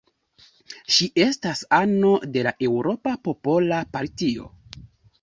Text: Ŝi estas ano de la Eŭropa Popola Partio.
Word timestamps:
Ŝi 0.95 1.07
estas 1.25 1.61
ano 1.81 2.15
de 2.39 2.45
la 2.49 2.57
Eŭropa 2.71 3.17
Popola 3.31 3.87
Partio. 3.99 4.53